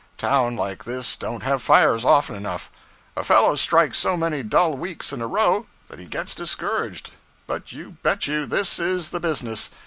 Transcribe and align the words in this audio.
Town 0.17 0.55
like 0.55 0.85
this 0.85 1.15
don't 1.15 1.43
have 1.43 1.61
fires 1.61 2.03
often 2.03 2.35
enough 2.35 2.71
a 3.15 3.23
fellow 3.23 3.53
strikes 3.53 3.99
so 3.99 4.17
many 4.17 4.41
dull 4.41 4.75
weeks 4.75 5.13
in 5.13 5.21
a 5.21 5.27
row 5.27 5.67
that 5.89 5.99
he 5.99 6.05
gets 6.07 6.33
discouraged. 6.33 7.11
But 7.45 7.71
you 7.71 7.97
bet 8.01 8.25
you, 8.25 8.47
this 8.47 8.79
is 8.79 9.11
the 9.11 9.19
business! 9.19 9.69